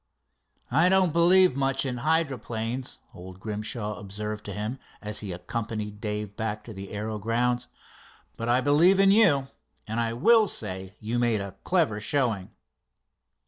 "I 0.71 0.89
don't 0.89 1.13
believe 1.13 1.55
much 1.55 1.85
in 1.85 1.97
hydroplanes," 1.97 2.97
old 3.13 3.39
Grimshaw 3.39 3.99
observed 3.99 4.43
to 4.45 4.53
him 4.53 4.79
as 4.99 5.19
he 5.19 5.31
accompanied 5.31 6.01
Dave 6.01 6.35
back 6.35 6.63
to 6.63 6.73
the 6.73 6.89
aero 6.89 7.19
grounds, 7.19 7.67
"but 8.35 8.49
I 8.49 8.61
believe 8.61 8.99
in 8.99 9.11
you, 9.11 9.49
and 9.87 9.99
I 9.99 10.13
will 10.13 10.47
say 10.47 10.95
you 11.01 11.19
made 11.19 11.39
a 11.39 11.51
clever 11.63 11.99
showing." 11.99 12.49